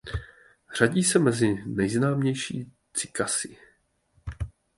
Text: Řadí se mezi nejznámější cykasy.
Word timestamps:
Řadí 0.77 1.03
se 1.03 1.19
mezi 1.19 1.55
nejznámější 1.65 2.71
cykasy. 2.93 3.57